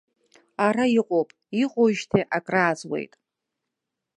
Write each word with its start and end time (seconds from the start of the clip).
Ара 0.65 0.85
иҟоуп, 0.99 1.29
иҟоуижьҭеигьы 1.63 2.21
акрааҵуеит. 2.37 3.13